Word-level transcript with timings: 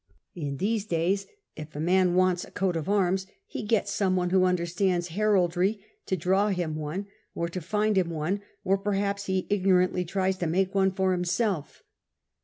In 0.33 0.57
these 0.57 0.83
days, 0.85 1.27
if 1.55 1.75
a 1.75 1.79
man 1.79 2.15
wants 2.15 2.43
a 2.43 2.49
coat 2.49 2.75
of 2.75 2.89
arms, 2.89 3.27
he 3.45 3.61
gets 3.61 3.93
some 3.93 4.15
one 4.15 4.31
who 4.31 4.45
understands 4.45 5.09
heraldry 5.09 5.85
to 6.07 6.17
draw 6.17 6.47
him 6.47 6.75
one 6.75 7.05
or 7.35 7.47
to 7.49 7.61
find 7.61 7.99
him 7.99 8.09
one, 8.09 8.41
or 8.63 8.79
perhaps 8.79 9.25
he 9.27 9.45
ignorantly 9.51 10.03
tries 10.03 10.37
to 10.39 10.47
make 10.47 10.73
one 10.73 10.89
for 10.89 11.11
himself. 11.11 11.83